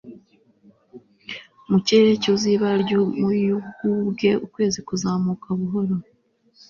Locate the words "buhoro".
5.59-5.95